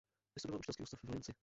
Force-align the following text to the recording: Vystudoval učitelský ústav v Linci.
Vystudoval 0.35 0.59
učitelský 0.59 0.83
ústav 0.83 0.99
v 1.03 1.09
Linci. 1.09 1.31